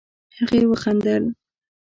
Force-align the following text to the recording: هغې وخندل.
هغې 0.37 0.61
وخندل. 0.69 1.23